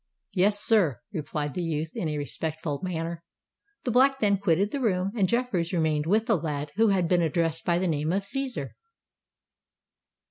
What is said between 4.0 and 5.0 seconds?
then quitted the